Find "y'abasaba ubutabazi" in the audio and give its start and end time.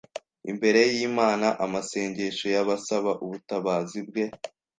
2.55-3.99